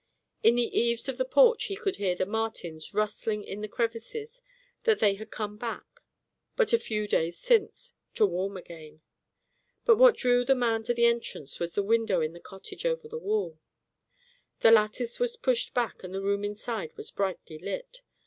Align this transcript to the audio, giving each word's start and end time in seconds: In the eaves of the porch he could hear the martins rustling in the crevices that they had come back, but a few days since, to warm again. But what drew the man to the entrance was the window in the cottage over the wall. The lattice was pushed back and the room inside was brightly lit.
In 0.41 0.55
the 0.55 0.75
eaves 0.79 1.07
of 1.09 1.19
the 1.19 1.25
porch 1.25 1.65
he 1.65 1.75
could 1.75 1.97
hear 1.97 2.15
the 2.15 2.25
martins 2.25 2.91
rustling 2.91 3.43
in 3.43 3.61
the 3.61 3.67
crevices 3.67 4.41
that 4.83 4.97
they 4.97 5.13
had 5.13 5.29
come 5.29 5.57
back, 5.57 5.99
but 6.55 6.73
a 6.73 6.79
few 6.79 7.07
days 7.07 7.37
since, 7.37 7.93
to 8.15 8.25
warm 8.25 8.57
again. 8.57 9.01
But 9.85 9.97
what 9.97 10.17
drew 10.17 10.43
the 10.43 10.55
man 10.55 10.81
to 10.85 10.95
the 10.95 11.05
entrance 11.05 11.59
was 11.59 11.75
the 11.75 11.83
window 11.83 12.19
in 12.19 12.33
the 12.33 12.39
cottage 12.39 12.83
over 12.83 13.07
the 13.07 13.19
wall. 13.19 13.59
The 14.61 14.71
lattice 14.71 15.19
was 15.19 15.37
pushed 15.37 15.75
back 15.75 16.03
and 16.03 16.15
the 16.15 16.21
room 16.23 16.43
inside 16.43 16.97
was 16.97 17.11
brightly 17.11 17.59
lit. 17.59 18.01